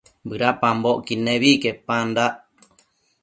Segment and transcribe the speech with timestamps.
[0.27, 2.33] bëdapambocquid nebi quepandac